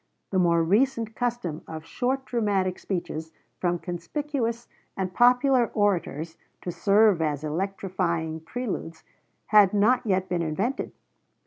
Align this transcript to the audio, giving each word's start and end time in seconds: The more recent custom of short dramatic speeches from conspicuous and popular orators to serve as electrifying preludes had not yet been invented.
The 0.31 0.39
more 0.39 0.63
recent 0.63 1.15
custom 1.15 1.61
of 1.67 1.85
short 1.85 2.25
dramatic 2.25 2.79
speeches 2.79 3.31
from 3.59 3.77
conspicuous 3.77 4.67
and 4.97 5.13
popular 5.13 5.67
orators 5.75 6.37
to 6.63 6.71
serve 6.71 7.21
as 7.21 7.43
electrifying 7.43 8.39
preludes 8.39 9.03
had 9.45 9.75
not 9.75 10.03
yet 10.07 10.27
been 10.27 10.41
invented. 10.41 10.91